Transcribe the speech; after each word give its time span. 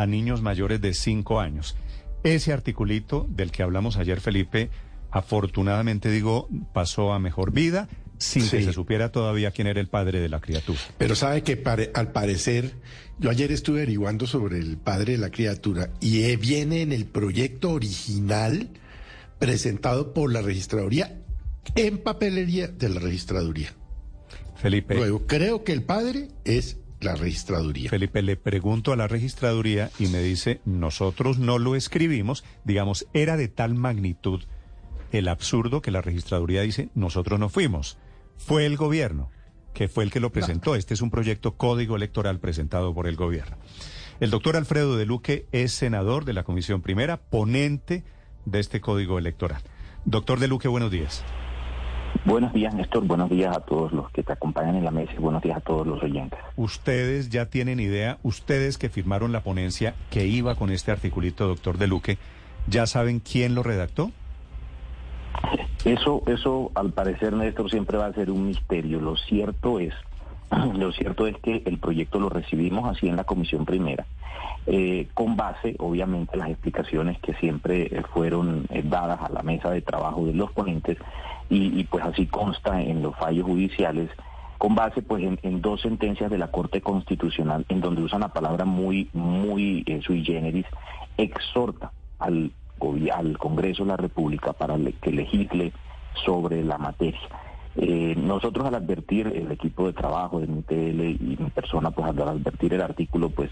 a 0.00 0.06
niños 0.06 0.40
mayores 0.40 0.80
de 0.80 0.94
5 0.94 1.40
años. 1.40 1.76
Ese 2.22 2.52
articulito 2.52 3.26
del 3.28 3.50
que 3.50 3.62
hablamos 3.62 3.96
ayer, 3.96 4.20
Felipe, 4.20 4.70
afortunadamente 5.10 6.10
digo, 6.10 6.48
pasó 6.72 7.12
a 7.12 7.18
mejor 7.18 7.52
vida 7.52 7.88
sin 8.18 8.48
que 8.48 8.62
se 8.62 8.72
supiera 8.72 9.10
todavía 9.12 9.50
quién 9.50 9.66
era 9.66 9.80
el 9.80 9.88
padre 9.88 10.20
de 10.20 10.28
la 10.28 10.40
criatura. 10.40 10.78
Pero 10.98 11.14
sabe 11.14 11.42
que 11.42 11.56
pare- 11.56 11.90
al 11.94 12.12
parecer, 12.12 12.74
yo 13.18 13.30
ayer 13.30 13.50
estuve 13.52 13.78
averiguando 13.80 14.26
sobre 14.26 14.58
el 14.58 14.76
padre 14.76 15.12
de 15.12 15.18
la 15.18 15.30
criatura 15.30 15.90
y 16.00 16.22
eh, 16.24 16.36
viene 16.36 16.82
en 16.82 16.92
el 16.92 17.06
proyecto 17.06 17.70
original 17.72 18.68
presentado 19.38 20.12
por 20.12 20.30
la 20.32 20.42
registraduría 20.42 21.18
en 21.76 21.98
papelería 21.98 22.68
de 22.68 22.88
la 22.90 23.00
registraduría. 23.00 23.72
Felipe, 24.56 24.94
Luego, 24.96 25.26
creo 25.26 25.64
que 25.64 25.72
el 25.72 25.82
padre 25.82 26.28
es 26.44 26.76
la 27.00 27.14
registraduría. 27.14 27.90
Felipe, 27.90 28.22
le 28.22 28.36
pregunto 28.36 28.92
a 28.92 28.96
la 28.96 29.08
registraduría 29.08 29.90
y 29.98 30.06
me 30.08 30.20
dice, 30.20 30.60
nosotros 30.64 31.38
no 31.38 31.58
lo 31.58 31.74
escribimos, 31.74 32.44
digamos, 32.64 33.06
era 33.12 33.36
de 33.36 33.48
tal 33.48 33.74
magnitud 33.74 34.42
el 35.12 35.28
absurdo 35.28 35.82
que 35.82 35.90
la 35.90 36.02
registraduría 36.02 36.62
dice, 36.62 36.90
nosotros 36.94 37.40
no 37.40 37.48
fuimos, 37.48 37.98
fue 38.36 38.66
el 38.66 38.76
gobierno, 38.76 39.30
que 39.74 39.88
fue 39.88 40.04
el 40.04 40.10
que 40.10 40.20
lo 40.20 40.30
presentó. 40.30 40.74
Este 40.74 40.94
es 40.94 41.02
un 41.02 41.10
proyecto 41.10 41.56
código 41.56 41.96
electoral 41.96 42.38
presentado 42.38 42.94
por 42.94 43.06
el 43.06 43.16
gobierno. 43.16 43.56
El 44.20 44.30
doctor 44.30 44.56
Alfredo 44.56 44.96
de 44.96 45.06
Luque 45.06 45.46
es 45.52 45.72
senador 45.72 46.24
de 46.24 46.34
la 46.34 46.44
Comisión 46.44 46.82
Primera, 46.82 47.16
ponente 47.16 48.04
de 48.44 48.60
este 48.60 48.80
código 48.80 49.18
electoral. 49.18 49.62
Doctor 50.04 50.38
de 50.38 50.48
Luque, 50.48 50.68
buenos 50.68 50.90
días. 50.90 51.24
Buenos 52.24 52.52
días, 52.52 52.74
Néstor. 52.74 53.06
Buenos 53.06 53.30
días 53.30 53.56
a 53.56 53.60
todos 53.60 53.92
los 53.92 54.10
que 54.10 54.22
te 54.22 54.32
acompañan 54.32 54.76
en 54.76 54.84
la 54.84 54.90
mesa 54.90 55.12
y 55.14 55.18
buenos 55.18 55.42
días 55.42 55.56
a 55.56 55.60
todos 55.60 55.86
los 55.86 56.02
oyentes. 56.02 56.38
Ustedes 56.56 57.30
ya 57.30 57.46
tienen 57.46 57.80
idea, 57.80 58.18
ustedes 58.22 58.76
que 58.76 58.90
firmaron 58.90 59.32
la 59.32 59.40
ponencia 59.40 59.94
que 60.10 60.26
iba 60.26 60.54
con 60.54 60.70
este 60.70 60.92
articulito, 60.92 61.46
doctor 61.46 61.78
De 61.78 61.86
Luque, 61.86 62.18
¿ya 62.68 62.86
saben 62.86 63.20
quién 63.20 63.54
lo 63.54 63.62
redactó? 63.62 64.10
Eso, 65.86 66.22
eso, 66.26 66.70
al 66.74 66.92
parecer, 66.92 67.32
Néstor, 67.32 67.70
siempre 67.70 67.96
va 67.96 68.06
a 68.06 68.12
ser 68.12 68.30
un 68.30 68.46
misterio. 68.46 69.00
Lo 69.00 69.16
cierto 69.16 69.80
es, 69.80 69.94
lo 70.74 70.92
cierto 70.92 71.26
es 71.26 71.38
que 71.38 71.62
el 71.64 71.78
proyecto 71.78 72.20
lo 72.20 72.28
recibimos 72.28 72.90
así 72.94 73.08
en 73.08 73.16
la 73.16 73.24
Comisión 73.24 73.64
Primera, 73.64 74.04
eh, 74.66 75.08
con 75.14 75.36
base, 75.36 75.74
obviamente, 75.78 76.34
en 76.34 76.40
las 76.40 76.50
explicaciones 76.50 77.18
que 77.20 77.32
siempre 77.36 77.84
eh, 77.84 78.02
fueron 78.12 78.66
eh, 78.68 78.82
dadas 78.84 79.22
a 79.22 79.30
la 79.30 79.42
mesa 79.42 79.70
de 79.70 79.80
trabajo 79.80 80.26
de 80.26 80.34
los 80.34 80.52
ponentes 80.52 80.98
y, 81.50 81.82
pues 81.84 82.04
así 82.04 82.26
consta 82.26 82.80
en 82.80 83.02
los 83.02 83.16
fallos 83.16 83.44
judiciales 83.44 84.08
con 84.56 84.74
base 84.74 85.02
pues 85.02 85.24
en, 85.42 85.60
dos 85.60 85.80
sentencias 85.80 86.30
de 86.30 86.38
la 86.38 86.50
Corte 86.50 86.80
Constitucional 86.80 87.66
en 87.68 87.80
donde 87.80 88.02
usan 88.02 88.20
la 88.20 88.28
palabra 88.28 88.64
muy 88.64 89.10
muy 89.12 89.82
eh, 89.86 90.00
sui 90.02 90.24
generis 90.24 90.66
exhorta 91.16 91.92
al 92.18 92.52
al 93.12 93.36
Congreso 93.36 93.82
de 93.82 93.90
la 93.90 93.96
República 93.96 94.52
para 94.52 94.76
que 95.02 95.12
legisle 95.12 95.72
sobre 96.24 96.64
la 96.64 96.78
materia. 96.78 97.20
Eh, 97.76 98.14
nosotros 98.16 98.66
al 98.66 98.74
advertir 98.74 99.28
el 99.28 99.52
equipo 99.52 99.86
de 99.86 99.92
trabajo 99.92 100.40
de 100.40 100.48
mi 100.48 100.62
TL 100.62 101.00
y 101.00 101.36
mi 101.38 101.50
persona, 101.50 101.92
pues 101.92 102.08
al 102.08 102.20
advertir 102.20 102.74
el 102.74 102.82
artículo, 102.82 103.30
pues 103.30 103.50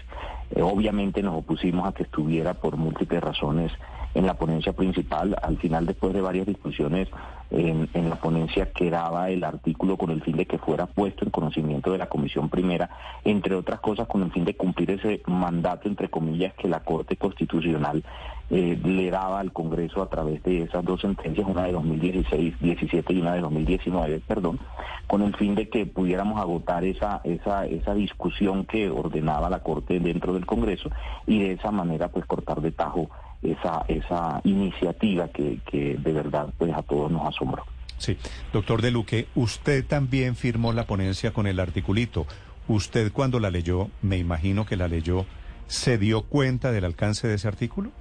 eh, 0.51 0.61
obviamente 0.61 1.23
nos 1.23 1.35
opusimos 1.35 1.87
a 1.87 1.93
que 1.93 2.03
estuviera 2.03 2.53
por 2.53 2.75
múltiples 2.75 3.21
razones 3.21 3.71
en 4.13 4.25
la 4.25 4.33
ponencia 4.33 4.73
principal. 4.73 5.37
Al 5.41 5.57
final, 5.57 5.85
después 5.85 6.13
de 6.13 6.21
varias 6.21 6.47
discusiones 6.47 7.07
en 7.51 8.09
la 8.09 8.15
ponencia, 8.17 8.71
quedaba 8.71 9.31
el 9.31 9.43
artículo 9.43 9.97
con 9.97 10.11
el 10.11 10.21
fin 10.21 10.37
de 10.37 10.45
que 10.45 10.59
fuera 10.59 10.85
puesto 10.85 11.25
en 11.25 11.31
conocimiento 11.31 11.91
de 11.91 11.97
la 11.97 12.07
Comisión 12.07 12.47
Primera, 12.47 12.91
entre 13.23 13.55
otras 13.55 13.79
cosas 13.79 14.07
con 14.07 14.21
el 14.21 14.31
fin 14.31 14.45
de 14.45 14.55
cumplir 14.55 14.91
ese 14.91 15.23
mandato, 15.25 15.87
entre 15.87 16.09
comillas, 16.09 16.53
que 16.53 16.67
la 16.67 16.83
Corte 16.83 17.15
Constitucional 17.15 18.03
eh, 18.49 18.79
le 18.83 19.11
daba 19.11 19.39
al 19.39 19.53
Congreso 19.53 20.01
a 20.01 20.09
través 20.09 20.41
de 20.43 20.63
esas 20.63 20.83
dos 20.83 21.01
sentencias, 21.01 21.47
una 21.47 21.63
de 21.63 21.71
2016, 21.71 22.55
17 22.59 23.13
y 23.13 23.21
una 23.21 23.33
de 23.33 23.41
2019, 23.41 24.21
perdón, 24.27 24.59
con 25.07 25.21
el 25.21 25.35
fin 25.35 25.55
de 25.55 25.69
que 25.69 25.85
pudiéramos 25.85 26.39
agotar 26.39 26.83
esa, 26.83 27.21
esa, 27.23 27.65
esa 27.65 27.93
discusión 27.93 28.65
que 28.65 28.89
ordenaba 28.89 29.49
la 29.49 29.59
Corte 29.59 29.99
dentro 29.99 30.33
del 30.33 30.45
Congreso 30.45 30.89
y 31.27 31.39
de 31.39 31.53
esa 31.53 31.71
manera 31.71 32.09
pues 32.09 32.25
cortar 32.25 32.61
de 32.61 32.71
tajo 32.71 33.09
esa, 33.41 33.85
esa 33.87 34.41
iniciativa 34.43 35.27
que, 35.29 35.59
que 35.69 35.97
de 35.97 36.13
verdad 36.13 36.49
pues 36.57 36.73
a 36.73 36.81
todos 36.81 37.11
nos 37.11 37.27
asombró. 37.27 37.63
Sí, 37.97 38.17
doctor 38.53 38.81
De 38.81 38.91
Luque, 38.91 39.27
usted 39.35 39.85
también 39.85 40.35
firmó 40.35 40.71
la 40.73 40.87
ponencia 40.87 41.33
con 41.33 41.47
el 41.47 41.59
articulito. 41.59 42.25
Usted 42.67 43.11
cuando 43.11 43.39
la 43.39 43.49
leyó, 43.51 43.89
me 44.01 44.17
imagino 44.17 44.65
que 44.65 44.77
la 44.77 44.87
leyó, 44.87 45.25
¿se 45.67 45.97
dio 45.97 46.21
cuenta 46.21 46.71
del 46.71 46.85
alcance 46.85 47.27
de 47.27 47.35
ese 47.35 47.47
artículo? 47.47 47.91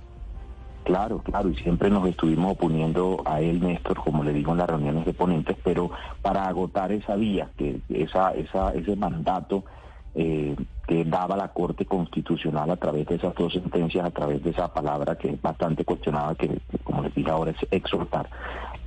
Claro, 0.89 1.19
claro, 1.19 1.51
y 1.51 1.55
siempre 1.57 1.91
nos 1.91 2.09
estuvimos 2.09 2.53
oponiendo 2.53 3.21
a 3.27 3.43
él, 3.43 3.61
Néstor, 3.61 3.99
como 3.99 4.25
le 4.25 4.33
digo 4.33 4.53
en 4.53 4.59
las 4.59 4.71
reuniones 4.71 5.05
de 5.05 5.13
ponentes, 5.13 5.55
pero 5.63 5.91
para 6.23 6.49
agotar 6.49 6.91
esa 6.93 7.15
vía, 7.15 7.51
que 7.59 7.83
ese 7.91 8.97
mandato 8.97 9.67
eh, 10.15 10.57
que 10.87 11.05
daba 11.05 11.37
la 11.37 11.49
Corte 11.49 11.85
Constitucional 11.85 12.71
a 12.71 12.77
través 12.77 13.07
de 13.07 13.17
esas 13.17 13.35
dos 13.35 13.53
sentencias, 13.53 14.07
a 14.07 14.11
través 14.11 14.43
de 14.43 14.49
esa 14.49 14.73
palabra 14.73 15.19
que 15.19 15.29
es 15.29 15.43
bastante 15.43 15.85
cuestionada, 15.85 16.35
que 16.37 16.59
como 16.85 17.03
les 17.03 17.15
dije 17.15 17.31
ahora 17.31 17.51
es 17.51 17.67
exhortar, 17.71 18.31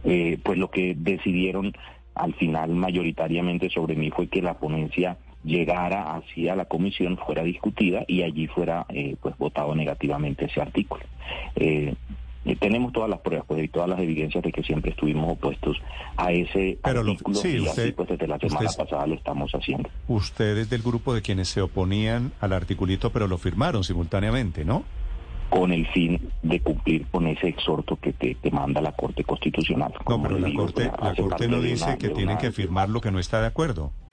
eh, 0.03 0.39
pues 0.43 0.57
lo 0.57 0.71
que 0.71 0.95
decidieron 0.97 1.71
al 2.15 2.33
final 2.33 2.71
mayoritariamente 2.71 3.69
sobre 3.69 3.95
mí 3.95 4.09
fue 4.09 4.25
que 4.25 4.41
la 4.41 4.55
ponencia 4.55 5.19
llegara 5.43 6.15
hacia 6.15 6.55
la 6.55 6.65
comisión, 6.65 7.17
fuera 7.17 7.43
discutida 7.43 8.03
y 8.07 8.23
allí 8.23 8.47
fuera 8.47 8.85
eh, 8.89 9.15
pues 9.21 9.37
votado 9.37 9.75
negativamente 9.75 10.45
ese 10.45 10.61
artículo. 10.61 11.03
Eh, 11.55 11.93
eh, 12.43 12.55
tenemos 12.55 12.91
todas 12.91 13.09
las 13.09 13.19
pruebas 13.19 13.45
pues, 13.47 13.63
y 13.63 13.67
todas 13.67 13.87
las 13.87 13.99
evidencias 13.99 14.43
de 14.43 14.51
que 14.51 14.63
siempre 14.63 14.91
estuvimos 14.91 15.31
opuestos 15.31 15.77
a 16.17 16.31
ese 16.31 16.79
Pero 16.83 17.03
lo- 17.03 17.11
artículo 17.11 17.37
sí, 17.37 17.49
y 17.57 17.59
usted- 17.59 17.83
así 17.83 17.91
pues 17.91 18.09
desde 18.09 18.27
la 18.27 18.39
semana 18.39 18.67
usted- 18.67 18.83
pasada 18.83 19.05
lo 19.07 19.13
estamos 19.15 19.51
haciendo. 19.53 19.89
Usted 20.07 20.57
es 20.57 20.69
del 20.69 20.81
grupo 20.81 21.13
de 21.13 21.21
quienes 21.21 21.49
se 21.49 21.61
oponían 21.61 22.31
al 22.41 22.53
articulito, 22.53 23.11
pero 23.11 23.27
lo 23.27 23.37
firmaron 23.37 23.83
simultáneamente, 23.83 24.65
¿no? 24.65 24.83
con 25.49 25.73
el 25.73 25.85
fin 25.87 26.29
de 26.43 26.61
cumplir 26.61 27.07
con 27.07 27.27
ese 27.27 27.49
exhorto 27.49 27.97
que 27.97 28.13
te, 28.13 28.35
te 28.35 28.49
manda 28.51 28.79
la 28.79 28.93
Corte 28.93 29.25
Constitucional. 29.25 29.93
No, 30.07 30.23
pero 30.23 30.39
la 30.39 30.49
Corte, 30.53 30.89
pues, 30.89 31.01
la 31.03 31.13
corte 31.21 31.47
no 31.49 31.59
dice 31.59 31.83
una- 31.83 31.97
que 31.97 32.07
tienen 32.07 32.29
una- 32.29 32.37
que 32.37 32.51
firmar 32.53 32.87
lo 32.87 33.01
que 33.01 33.11
no 33.11 33.19
está 33.19 33.41
de 33.41 33.47
acuerdo. 33.47 33.91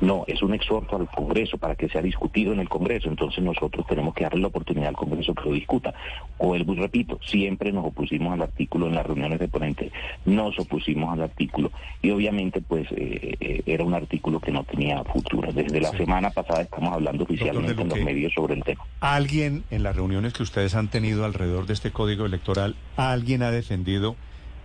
No, 0.00 0.24
es 0.26 0.42
un 0.42 0.54
exhorto 0.54 0.96
al 0.96 1.08
Congreso 1.08 1.58
para 1.58 1.74
que 1.74 1.88
sea 1.88 2.00
discutido 2.02 2.52
en 2.52 2.60
el 2.60 2.68
Congreso. 2.68 3.08
Entonces 3.08 3.42
nosotros 3.44 3.86
tenemos 3.86 4.14
que 4.14 4.24
darle 4.24 4.40
la 4.40 4.48
oportunidad 4.48 4.88
al 4.88 4.96
Congreso 4.96 5.34
que 5.34 5.48
lo 5.48 5.54
discuta. 5.54 5.94
Vuelvo 6.38 6.72
y 6.72 6.76
repito, 6.76 7.18
siempre 7.22 7.72
nos 7.72 7.84
opusimos 7.86 8.32
al 8.32 8.42
artículo 8.42 8.86
en 8.86 8.94
las 8.94 9.06
reuniones 9.06 9.38
de 9.38 9.48
ponentes, 9.48 9.92
nos 10.24 10.58
opusimos 10.58 11.12
al 11.12 11.22
artículo 11.22 11.70
y 12.02 12.10
obviamente 12.10 12.60
pues 12.60 12.86
eh, 12.92 13.36
eh, 13.40 13.62
era 13.66 13.84
un 13.84 13.94
artículo 13.94 14.40
que 14.40 14.50
no 14.50 14.64
tenía 14.64 15.04
futuro. 15.04 15.52
Desde 15.52 15.80
la 15.80 15.90
semana 15.90 16.30
pasada 16.30 16.62
estamos 16.62 16.94
hablando 16.94 17.24
oficialmente 17.24 17.82
en 17.82 17.88
los 17.88 18.00
medios 18.00 18.32
sobre 18.32 18.54
el 18.54 18.64
tema. 18.64 18.84
¿Alguien 19.00 19.64
en 19.70 19.82
las 19.82 19.96
reuniones 19.96 20.32
que 20.32 20.42
ustedes 20.42 20.74
han 20.74 20.88
tenido 20.88 21.24
alrededor 21.24 21.66
de 21.66 21.74
este 21.74 21.90
código 21.90 22.24
electoral, 22.24 22.76
alguien 22.96 23.42
ha 23.42 23.50
defendido 23.50 24.16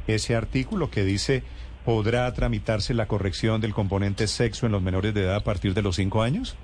ese 0.07 0.35
artículo 0.35 0.89
que 0.89 1.03
dice 1.03 1.43
¿podrá 1.85 2.33
tramitarse 2.33 2.93
la 2.93 3.05
corrección 3.05 3.61
del 3.61 3.73
componente 3.73 4.27
sexo 4.27 4.65
en 4.65 4.71
los 4.71 4.81
menores 4.81 5.13
de 5.13 5.21
edad 5.21 5.35
a 5.35 5.43
partir 5.43 5.73
de 5.75 5.83
los 5.83 5.95
cinco 5.95 6.23
años? 6.23 6.57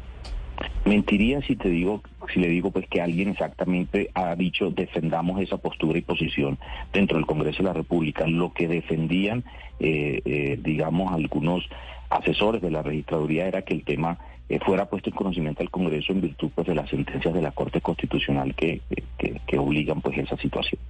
Mentiría 0.84 1.42
si 1.42 1.56
te 1.56 1.70
digo, 1.70 2.02
si 2.34 2.40
le 2.40 2.48
digo 2.48 2.72
pues 2.72 2.88
que 2.88 3.02
alguien 3.02 3.30
exactamente 3.30 4.10
ha 4.16 4.36
dicho 4.36 4.72
defendamos 4.72 5.40
esa 5.40 5.58
postura 5.58 5.98
y 5.98 6.02
posición 6.02 6.58
dentro 6.92 7.18
del 7.18 7.28
Congreso 7.28 7.60
de 7.60 7.70
la 7.70 7.74
República. 7.74 8.26
Lo 8.28 8.52
que 8.52 8.68
defendían, 8.68 9.44
eh, 9.80 10.22
eh, 10.26 10.60
digamos, 10.62 11.14
algunos 11.14 11.64
asesores 12.10 12.62
de 12.62 12.72
la 12.72 12.82
registraduría 12.82 13.48
era 13.48 13.62
que 13.62 13.76
el 13.76 13.84
tema 13.84 14.18
eh, 14.50 14.60
fuera 14.60 14.90
puesto 14.90 15.12
en 15.12 15.16
conocimiento 15.16 15.60
del 15.60 15.70
Congreso 15.70 16.14
en 16.14 16.22
virtud 16.22 16.50
pues 16.54 16.68
de 16.68 16.76
las 16.76 16.90
sentencias 16.90 17.34
de 17.34 17.42
la 17.42 17.52
Corte 17.52 17.80
Constitucional 17.80 18.56
que, 18.56 18.82
que, 19.18 19.40
que 19.48 19.58
obligan 19.58 20.02
pues 20.02 20.18
esa 20.18 20.38
situación. 20.38 20.82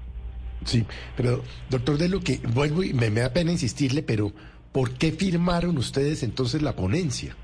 Sí, 0.65 0.85
pero 1.17 1.41
doctor 1.69 1.97
de 1.97 2.09
lo 2.09 2.19
que 2.19 2.39
vuelvo 2.53 2.83
y 2.83 2.93
me, 2.93 3.09
da 3.09 3.33
pena 3.33 3.51
insistirle, 3.51 4.03
pero 4.03 4.31
¿por 4.71 4.93
qué 4.93 5.11
firmaron 5.11 5.77
ustedes 5.77 6.23
entonces 6.23 6.61
la 6.61 6.75
ponencia? 6.75 7.35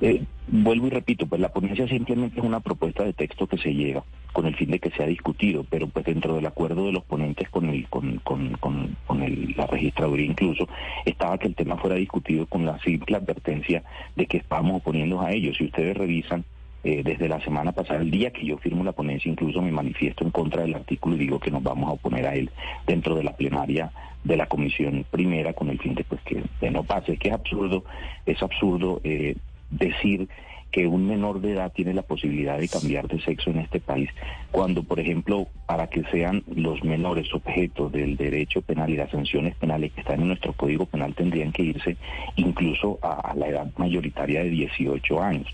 Eh, 0.00 0.24
vuelvo 0.46 0.86
y 0.86 0.90
repito, 0.90 1.26
pues 1.26 1.40
la 1.40 1.52
ponencia 1.52 1.86
simplemente 1.88 2.38
es 2.38 2.46
una 2.46 2.60
propuesta 2.60 3.04
de 3.04 3.12
texto 3.12 3.46
que 3.46 3.58
se 3.58 3.74
lleva 3.74 4.04
con 4.32 4.46
el 4.46 4.54
fin 4.54 4.70
de 4.70 4.78
que 4.78 4.90
sea 4.90 5.06
discutido, 5.06 5.66
pero 5.68 5.88
pues 5.88 6.04
dentro 6.06 6.36
del 6.36 6.46
acuerdo 6.46 6.86
de 6.86 6.92
los 6.92 7.04
ponentes 7.04 7.48
con 7.50 7.68
el 7.68 7.88
con, 7.88 8.18
con, 8.18 8.52
con, 8.52 8.96
con 9.06 9.22
el, 9.22 9.54
la 9.56 9.66
registraduría 9.66 10.26
incluso, 10.26 10.68
estaba 11.04 11.36
que 11.38 11.48
el 11.48 11.56
tema 11.56 11.76
fuera 11.76 11.96
discutido 11.96 12.46
con 12.46 12.64
la 12.64 12.78
simple 12.78 13.16
advertencia 13.16 13.82
de 14.14 14.26
que 14.26 14.38
estábamos 14.38 14.76
oponiéndonos 14.76 15.26
a 15.26 15.32
ellos. 15.32 15.56
Si 15.58 15.64
ustedes 15.64 15.96
revisan 15.96 16.44
eh, 16.82 17.02
desde 17.04 17.28
la 17.28 17.40
semana 17.40 17.72
pasada, 17.72 18.00
el 18.00 18.10
día 18.10 18.30
que 18.30 18.46
yo 18.46 18.56
firmo 18.56 18.84
la 18.84 18.92
ponencia, 18.92 19.30
incluso 19.30 19.60
me 19.60 19.70
manifiesto 19.70 20.24
en 20.24 20.30
contra 20.30 20.62
del 20.62 20.74
artículo 20.74 21.16
y 21.16 21.20
digo 21.20 21.38
que 21.38 21.50
nos 21.50 21.62
vamos 21.62 21.88
a 21.88 21.92
oponer 21.92 22.26
a 22.26 22.34
él 22.34 22.50
dentro 22.86 23.14
de 23.14 23.24
la 23.24 23.36
plenaria 23.36 23.92
de 24.24 24.36
la 24.36 24.46
comisión 24.46 25.04
primera 25.10 25.52
con 25.52 25.70
el 25.70 25.78
fin 25.78 25.94
de 25.94 26.04
pues 26.04 26.20
que, 26.22 26.42
no 26.70 26.82
pase. 26.84 27.16
Que 27.16 27.28
es 27.28 27.34
absurdo, 27.34 27.84
es 28.24 28.42
absurdo 28.42 29.00
eh, 29.04 29.36
decir 29.70 30.28
que 30.70 30.86
un 30.86 31.06
menor 31.06 31.40
de 31.40 31.52
edad 31.52 31.72
tiene 31.72 31.94
la 31.94 32.02
posibilidad 32.02 32.58
de 32.58 32.68
cambiar 32.68 33.08
de 33.08 33.20
sexo 33.20 33.50
en 33.50 33.58
este 33.58 33.80
país, 33.80 34.10
cuando, 34.50 34.82
por 34.82 35.00
ejemplo, 35.00 35.48
para 35.66 35.88
que 35.88 36.02
sean 36.10 36.42
los 36.54 36.82
menores 36.84 37.32
objetos 37.34 37.92
del 37.92 38.16
derecho 38.16 38.62
penal 38.62 38.90
y 38.90 38.96
las 38.96 39.10
sanciones 39.10 39.54
penales 39.56 39.92
que 39.92 40.00
están 40.00 40.20
en 40.20 40.28
nuestro 40.28 40.52
Código 40.52 40.86
Penal 40.86 41.14
tendrían 41.14 41.52
que 41.52 41.62
irse 41.62 41.96
incluso 42.36 42.98
a, 43.02 43.34
la 43.36 43.48
edad 43.48 43.70
mayoritaria 43.76 44.42
de 44.42 44.50
18 44.50 45.22
años. 45.22 45.46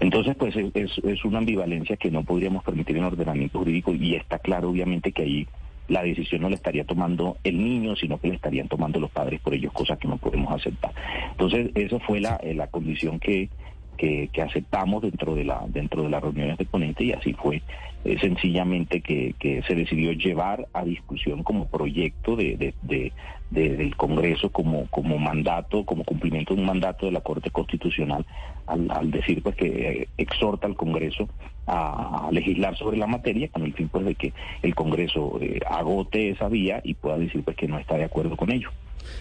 Entonces, 0.00 0.36
pues 0.36 0.54
es, 0.56 1.24
una 1.24 1.38
ambivalencia 1.38 1.96
que 1.96 2.10
no 2.10 2.22
podríamos 2.22 2.62
permitir 2.62 2.96
en 2.96 3.04
ordenamiento 3.04 3.58
jurídico 3.58 3.94
y 3.94 4.14
está 4.14 4.38
claro, 4.38 4.70
obviamente, 4.70 5.12
que 5.12 5.22
ahí 5.22 5.48
la 5.88 6.02
decisión 6.02 6.42
no 6.42 6.48
la 6.48 6.56
estaría 6.56 6.84
tomando 6.84 7.36
el 7.44 7.62
niño, 7.62 7.94
sino 7.94 8.18
que 8.18 8.28
la 8.28 8.34
estarían 8.34 8.68
tomando 8.68 8.98
los 8.98 9.10
padres 9.10 9.40
por 9.40 9.54
ellos, 9.54 9.72
cosa 9.72 9.96
que 9.96 10.08
no 10.08 10.16
podemos 10.16 10.52
aceptar. 10.52 10.92
Entonces, 11.30 11.70
esa 11.74 11.98
fue 12.00 12.20
la, 12.20 12.40
la 12.42 12.66
condición 12.66 13.20
que, 13.20 13.48
que, 13.96 14.28
que, 14.32 14.42
aceptamos 14.42 15.02
dentro 15.02 15.34
de 15.34 15.44
la 15.44 15.64
dentro 15.68 16.02
de 16.02 16.10
las 16.10 16.22
reuniones 16.22 16.58
de 16.58 16.64
ponente 16.64 17.04
y 17.04 17.12
así 17.12 17.32
fue 17.32 17.62
eh, 18.04 18.18
sencillamente 18.20 19.00
que, 19.00 19.34
que, 19.38 19.62
se 19.62 19.74
decidió 19.74 20.12
llevar 20.12 20.68
a 20.72 20.84
discusión 20.84 21.42
como 21.42 21.66
proyecto 21.66 22.36
de, 22.36 22.56
de, 22.56 22.74
de, 22.82 23.12
de, 23.50 23.76
del 23.76 23.96
Congreso 23.96 24.50
como 24.50 24.86
como 24.88 25.18
mandato 25.18 25.84
como 25.84 26.04
cumplimiento 26.04 26.54
de 26.54 26.60
un 26.60 26.66
mandato 26.66 27.06
de 27.06 27.12
la 27.12 27.20
Corte 27.20 27.50
Constitucional 27.50 28.24
al, 28.66 28.90
al 28.90 29.10
decir 29.10 29.42
pues 29.42 29.56
que 29.56 29.66
eh, 29.66 30.08
exhorta 30.16 30.66
al 30.66 30.76
Congreso 30.76 31.28
a, 31.66 32.28
legislar 32.32 32.76
sobre 32.76 32.96
la 32.96 33.06
materia 33.06 33.48
con 33.48 33.64
el 33.64 33.74
fin 33.74 33.88
pues 33.88 34.04
de 34.04 34.14
que 34.14 34.32
el 34.62 34.74
Congreso 34.74 35.38
eh, 35.40 35.60
agote 35.68 36.30
esa 36.30 36.48
vía 36.48 36.80
y 36.84 36.94
pueda 36.94 37.18
decir 37.18 37.42
pues 37.42 37.56
que 37.56 37.68
no 37.68 37.78
está 37.78 37.96
de 37.96 38.04
acuerdo 38.04 38.36
con 38.36 38.50
ello. 38.50 38.70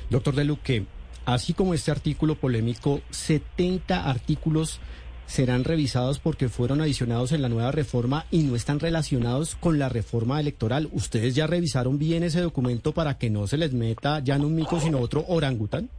Doctor 0.09 0.35
De 0.35 0.45
Luque, 0.45 0.83
Así 1.25 1.53
como 1.53 1.73
este 1.73 1.91
artículo 1.91 2.35
polémico, 2.35 3.01
70 3.09 4.07
artículos 4.09 4.79
serán 5.25 5.63
revisados 5.63 6.19
porque 6.19 6.49
fueron 6.49 6.81
adicionados 6.81 7.31
en 7.31 7.41
la 7.41 7.49
nueva 7.49 7.71
reforma 7.71 8.25
y 8.29 8.43
no 8.43 8.55
están 8.55 8.79
relacionados 8.79 9.55
con 9.55 9.79
la 9.79 9.89
reforma 9.89 10.39
electoral. 10.39 10.87
¿Ustedes 10.91 11.33
ya 11.33 11.47
revisaron 11.47 11.97
bien 11.97 12.23
ese 12.23 12.41
documento 12.41 12.93
para 12.93 13.17
que 13.17 13.31
no 13.31 13.47
se 13.47 13.57
les 13.57 13.73
meta 13.73 14.19
ya 14.19 14.37
no 14.37 14.45
un 14.47 14.55
mico, 14.55 14.79
sino 14.79 14.99
otro 14.99 15.25
orangután? 15.27 15.89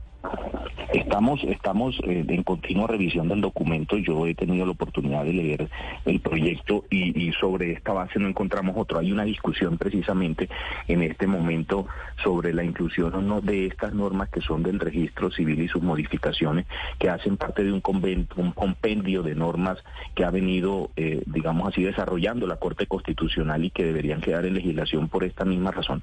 Estamos, 0.97 1.45
estamos 1.45 2.01
eh, 2.05 2.25
en 2.27 2.43
continua 2.43 2.87
revisión 2.87 3.29
del 3.29 3.43
documento. 3.43 3.99
Yo 3.99 4.27
he 4.27 4.35
tenido 4.35 4.65
la 4.65 4.73
oportunidad 4.73 5.25
de 5.25 5.35
leer 5.35 5.69
el 6.07 6.21
proyecto 6.21 6.87
y, 6.89 7.33
sobre 7.33 7.73
esta 7.73 7.93
base 7.93 8.19
no 8.19 8.29
encontramos 8.29 8.75
otro. 8.79 8.99
Hay 8.99 9.13
una 9.13 9.25
discusión 9.25 9.77
precisamente 9.77 10.49
en 10.89 11.03
este 11.03 11.27
momento 11.27 11.87
sobre 12.25 12.55
la 12.55 12.65
inclusión 12.65 13.15
o 13.15 13.21
no 13.21 13.43
de 13.43 13.67
estas 13.67 13.93
normas 13.93 14.31
que 14.31 14.41
son 14.41 14.63
del 14.63 14.81
registro 14.81 15.31
civil 15.31 15.61
y 15.61 15.69
sus 15.69 15.83
modificaciones, 15.83 16.65
que 16.99 17.11
hacen 17.11 17.37
parte 17.37 17.63
de 17.63 17.73
un, 17.73 17.83
convento, 17.83 18.37
un 18.41 18.53
compendio 18.53 19.23
de 19.23 19.35
normas 19.35 19.77
que 20.15 20.25
ha 20.25 20.31
venido, 20.31 20.91
eh, 20.97 21.23
digamos 21.27 21.69
así, 21.69 21.83
desarrollando 21.83 22.47
la 22.47 22.57
Corte 22.57 22.87
Constitucional 22.87 23.63
y 23.63 23.71
que 23.71 23.85
deberían 23.85 24.23
quedar 24.23 24.47
en 24.47 24.55
legislación 24.55 25.11
por 25.11 25.25
esta 25.25 25.45
misma 25.45 25.73
razón. 25.73 26.03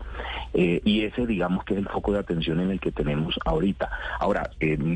Eh, 0.54 0.82
y 0.86 1.02
ese, 1.02 1.26
digamos, 1.26 1.66
que 1.66 1.74
es 1.74 1.80
el 1.80 1.90
foco 1.90 2.12
de 2.12 2.20
atención 2.20 2.60
en 2.60 2.70
el 2.70 2.80
que 2.80 2.92
tenemos 2.92 3.40
ahorita. 3.44 3.90
Ahora, 4.20 4.52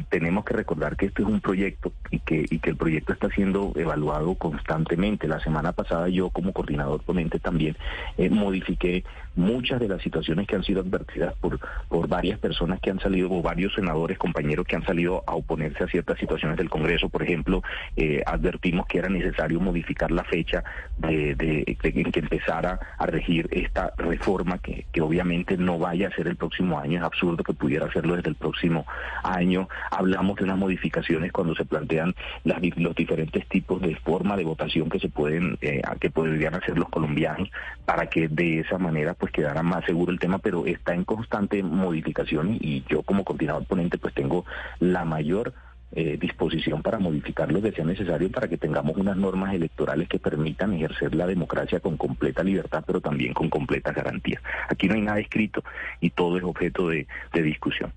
tenemos 0.10 0.46
que 0.46 0.54
recordar 0.54 0.96
que 0.96 1.08
este 1.08 1.22
es 1.22 1.28
un 1.28 1.42
proyecto 1.42 1.92
y 2.12 2.20
que, 2.20 2.46
el 2.50 2.76
proyecto 2.76 3.14
está 3.14 3.30
siendo 3.30 3.72
evaluado 3.76 4.36
constantemente. 4.36 5.28
La 5.28 5.40
semana 5.40 5.72
pasada 5.72 6.10
yo 6.10 6.30
como 6.30 6.54
coordinador 6.54 7.02
ponente 7.02 7.40
también 7.40 7.78
eh, 8.18 8.30
modifiqué 8.30 9.04
muchas 9.36 9.80
de 9.80 9.88
las 9.88 10.02
situaciones 10.02 10.48
que 10.48 10.56
han 10.56 10.64
sido 10.64 10.82
advertidas 10.82 11.34
por, 11.36 11.60
varias 12.08 12.40
personas 12.40 12.80
que 12.80 12.90
han 12.90 13.00
salido, 13.00 13.32
o 13.32 13.42
varios 13.42 13.74
senadores, 13.74 14.18
compañeros 14.18 14.66
que 14.66 14.76
han 14.76 14.86
salido 14.86 15.24
a 15.28 15.36
oponerse 15.36 15.84
a 15.84 15.88
ciertas 15.88 16.18
situaciones 16.18 16.58
del 16.58 16.70
Congreso. 16.70 17.10
Por 17.10 17.24
ejemplo, 17.24 17.64
eh, 17.96 18.24
advertimos 18.26 18.88
que 18.88 18.98
era 18.98 19.10
necesario 19.10 19.60
modificar 19.60 20.12
la 20.12 20.24
fecha 20.24 20.64
en 21.04 22.12
que 22.12 22.20
empezara 22.20 22.80
a 22.98 23.06
regir 23.06 23.48
esta 23.52 23.94
reforma, 23.98 24.58
que, 24.58 24.86
que 24.92 25.02
obviamente 25.02 25.58
no 25.58 25.78
vaya 25.78 26.08
a 26.08 26.12
ser 26.12 26.28
el 26.28 26.36
próximo 26.36 26.80
año. 26.80 27.00
Es 27.00 27.06
absurdo 27.06 27.44
que 27.44 27.54
pudiera 27.54 27.86
hacerlo 27.86 28.16
desde 28.16 28.30
el 28.30 28.36
próximo 28.36 28.86
año. 29.24 29.67
Hablamos 29.92 30.38
de 30.38 30.44
unas 30.44 30.58
modificaciones 30.58 31.32
cuando 31.32 31.56
se 31.56 31.66
plantean 31.66 32.14
los 32.44 32.96
diferentes 32.96 33.48
tipos 33.48 33.82
de 33.82 33.96
forma 33.96 34.36
de 34.36 34.44
votación 34.44 34.90
que 34.90 35.00
se 35.00 35.10
pueden, 35.10 35.58
eh, 35.62 35.82
que 36.00 36.10
podrían 36.10 36.56
hacer 36.56 36.78
los 36.78 36.90
colombianos 36.90 37.50
para 37.86 38.08
que 38.08 38.28
de 38.28 38.60
esa 38.60 38.78
manera 38.78 39.14
pues 39.14 39.32
quedara 39.32 39.64
más 39.64 39.86
seguro 39.86 40.12
el 40.12 40.20
tema, 40.20 40.40
pero 40.40 40.66
está 40.66 40.94
en 40.94 41.04
constante 41.04 41.62
modificación 41.64 42.58
y, 42.60 42.84
yo 42.88 43.02
como 43.02 43.24
coordinador 43.24 43.66
ponente 43.66 43.98
pues 43.98 44.14
tengo 44.14 44.46
la 44.80 45.04
mayor 45.04 45.54
eh, 45.92 46.18
disposición 46.20 46.82
para 46.82 47.00
modificar 47.00 47.52
lo 47.52 47.62
que 47.62 47.72
sea 47.72 47.86
necesario 47.86 48.30
para 48.30 48.48
que 48.48 48.58
tengamos 48.58 48.98
unas 48.98 49.16
normas 49.18 49.54
electorales 49.54 50.08
que 50.08 50.20
permitan 50.20 50.74
ejercer 50.74 51.16
la 51.16 51.26
democracia 51.26 51.80
con 51.80 51.98
completa 51.98 52.44
libertad, 52.44 52.84
pero 52.86 53.02
también 53.02 53.34
con 53.34 53.50
completa 53.50 53.92
garantía. 53.92 54.42
Aquí 54.70 54.88
no 54.88 54.96
hay 54.96 55.02
nada 55.02 55.20
escrito 55.20 55.64
y 56.02 56.10
todo 56.10 56.38
es 56.38 56.44
objeto 56.44 56.90
de 56.90 57.08
discusión. 57.34 57.92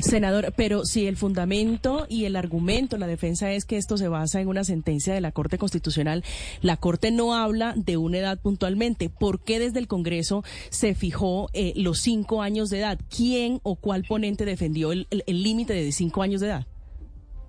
Senador, 0.00 0.52
pero 0.56 0.84
si 0.84 1.06
el 1.06 1.16
fundamento 1.16 2.06
y 2.08 2.24
el 2.24 2.36
argumento, 2.36 2.98
la 2.98 3.06
defensa 3.06 3.52
es 3.52 3.64
que 3.64 3.76
esto 3.76 3.96
se 3.96 4.08
basa 4.08 4.40
en 4.40 4.48
una 4.48 4.64
sentencia 4.64 5.14
de 5.14 5.20
la 5.20 5.32
Corte 5.32 5.58
Constitucional, 5.58 6.24
la 6.62 6.76
Corte 6.76 7.10
no 7.10 7.34
habla 7.34 7.74
de 7.76 7.96
una 7.96 8.18
edad 8.18 8.38
puntualmente. 8.40 9.08
¿Por 9.08 9.40
qué 9.40 9.58
desde 9.58 9.78
el 9.78 9.88
Congreso 9.88 10.44
se 10.70 10.94
fijó 10.94 11.48
eh, 11.52 11.72
los 11.76 12.00
cinco 12.00 12.42
años 12.42 12.70
de 12.70 12.78
edad? 12.80 12.98
¿Quién 13.14 13.60
o 13.62 13.76
cuál 13.76 14.04
ponente 14.04 14.44
defendió 14.44 14.92
el 14.92 15.06
límite 15.26 15.72
de 15.74 15.92
cinco 15.92 16.22
años 16.22 16.40
de 16.40 16.48
edad? 16.48 16.66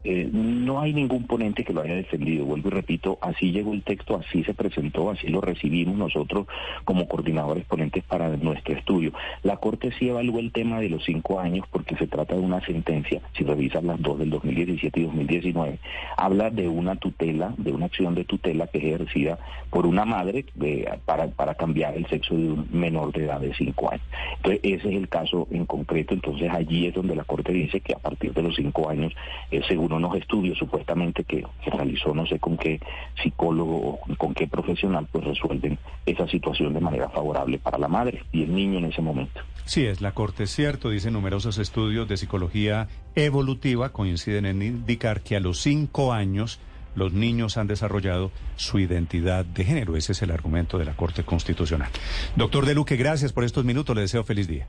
Eh, 0.03 0.29
no 0.31 0.79
hay 0.79 0.93
ningún 0.93 1.27
ponente 1.27 1.65
que 1.65 1.73
lo 1.73 1.81
haya 1.81 1.95
defendido, 1.95 2.45
vuelvo 2.45 2.69
y 2.69 2.71
repito, 2.71 3.17
así 3.21 3.51
llegó 3.51 3.73
el 3.73 3.83
texto, 3.83 4.15
así 4.15 4.45
se 4.45 4.53
presentó, 4.53 5.09
así 5.09 5.27
lo 5.27 5.41
recibimos 5.41 5.97
nosotros 5.97 6.47
como 6.85 7.07
coordinadores 7.07 7.65
ponentes 7.65 8.03
para 8.05 8.29
nuestro 8.37 8.75
estudio. 8.75 9.11
La 9.43 9.57
Corte 9.57 9.91
sí 9.99 10.07
evaluó 10.07 10.39
el 10.39 10.53
tema 10.53 10.79
de 10.79 10.89
los 10.89 11.03
cinco 11.03 11.39
años 11.41 11.65
porque 11.69 11.97
se 11.97 12.07
trata 12.07 12.35
de 12.35 12.41
una 12.41 12.65
sentencia, 12.65 13.21
si 13.37 13.43
revisan 13.43 13.87
las 13.87 14.01
dos 14.01 14.19
del 14.19 14.29
2017 14.29 15.01
y 15.01 15.03
2019, 15.03 15.79
habla 16.15 16.49
de 16.49 16.69
una 16.69 16.95
tutela, 16.95 17.53
de 17.57 17.73
una 17.73 17.87
acción 17.87 18.15
de 18.15 18.23
tutela 18.23 18.67
que 18.67 18.77
es 18.77 18.85
ejercida 18.85 19.37
por 19.69 19.85
una 19.85 20.05
madre 20.05 20.45
de, 20.55 20.89
para, 21.05 21.27
para 21.27 21.55
cambiar 21.55 21.97
el 21.97 22.07
sexo 22.07 22.35
de 22.35 22.51
un 22.51 22.67
menor 22.71 23.11
de 23.11 23.25
edad 23.25 23.41
de 23.41 23.53
cinco 23.53 23.91
años. 23.91 24.05
Entonces 24.37 24.61
ese 24.63 24.89
es 24.89 24.95
el 24.95 25.09
caso 25.09 25.47
en 25.51 25.65
concreto, 25.65 26.13
entonces 26.13 26.49
allí 26.51 26.87
es 26.87 26.93
donde 26.93 27.15
la 27.15 27.25
Corte 27.25 27.51
dice 27.51 27.81
que 27.81 27.93
a 27.93 27.99
partir 27.99 28.33
de 28.33 28.43
los 28.43 28.55
cinco 28.55 28.89
años 28.89 29.13
es 29.51 29.65
seguro 29.65 29.88
unos 29.95 30.15
estudios 30.15 30.57
supuestamente 30.57 31.23
que, 31.23 31.45
que, 31.63 31.69
realizó 31.71 32.13
no 32.13 32.25
sé 32.25 32.39
con 32.39 32.57
qué 32.57 32.79
psicólogo 33.21 33.99
o 34.01 34.15
con 34.17 34.33
qué 34.33 34.47
profesional, 34.47 35.07
pues 35.11 35.25
resuelven 35.25 35.77
esa 36.05 36.27
situación 36.27 36.73
de 36.73 36.79
manera 36.79 37.09
favorable 37.09 37.59
para 37.59 37.77
la 37.77 37.87
madre 37.87 38.23
y 38.31 38.43
el 38.43 38.53
niño 38.53 38.79
en 38.79 38.85
ese 38.85 39.01
momento. 39.01 39.41
Sí, 39.65 39.85
es 39.85 40.01
la 40.01 40.13
Corte 40.13 40.47
cierto, 40.47 40.89
dice 40.89 41.11
numerosos 41.11 41.57
estudios 41.57 42.07
de 42.07 42.17
psicología 42.17 42.87
evolutiva 43.15 43.89
coinciden 43.89 44.45
en 44.45 44.61
indicar 44.61 45.21
que 45.21 45.35
a 45.35 45.39
los 45.39 45.59
cinco 45.59 46.13
años 46.13 46.59
los 46.95 47.13
niños 47.13 47.57
han 47.57 47.67
desarrollado 47.67 48.31
su 48.55 48.79
identidad 48.79 49.45
de 49.45 49.63
género. 49.63 49.95
Ese 49.95 50.11
es 50.11 50.21
el 50.21 50.31
argumento 50.31 50.77
de 50.77 50.85
la 50.85 50.93
Corte 50.93 51.23
Constitucional. 51.23 51.89
Doctor 52.35 52.65
De 52.65 52.75
Luque, 52.75 52.97
gracias 52.97 53.31
por 53.31 53.43
estos 53.43 53.63
minutos. 53.63 53.95
Le 53.95 54.01
deseo 54.01 54.23
feliz 54.23 54.47
día. 54.47 54.67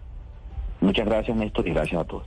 Muchas 0.80 1.06
gracias, 1.06 1.36
Néstor, 1.36 1.68
y 1.68 1.72
gracias 1.72 2.00
a 2.00 2.04
todos. 2.04 2.26